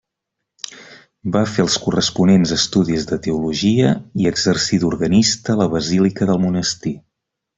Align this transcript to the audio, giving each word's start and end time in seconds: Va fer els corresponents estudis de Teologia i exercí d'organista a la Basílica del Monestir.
Va 1.35 1.41
fer 1.55 1.65
els 1.65 1.75
corresponents 1.83 2.53
estudis 2.55 3.05
de 3.11 3.19
Teologia 3.27 3.91
i 4.23 4.29
exercí 4.31 4.81
d'organista 4.85 5.55
a 5.57 5.61
la 5.61 5.69
Basílica 5.77 6.31
del 6.33 6.45
Monestir. 6.49 6.97